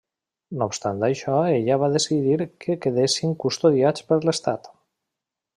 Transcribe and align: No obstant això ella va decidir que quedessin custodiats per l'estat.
No 0.61 0.67
obstant 0.71 1.03
això 1.07 1.35
ella 1.57 1.77
va 1.83 1.91
decidir 1.97 2.39
que 2.65 2.79
quedessin 2.87 3.39
custodiats 3.47 4.09
per 4.11 4.23
l'estat. 4.27 4.75